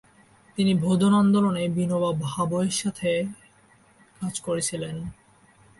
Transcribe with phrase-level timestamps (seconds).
[0.57, 3.11] তিনি ভোদন আন্দোলনে বিনোবা ভাভেয়ের সাথে
[4.21, 4.95] কাজ করেছিলেন।